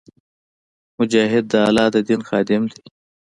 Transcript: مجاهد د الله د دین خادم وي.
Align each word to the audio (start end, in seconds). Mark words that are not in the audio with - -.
مجاهد 0.97 1.45
د 1.51 1.53
الله 1.67 1.87
د 1.93 1.97
دین 2.07 2.21
خادم 2.29 2.61
وي. 2.71 2.81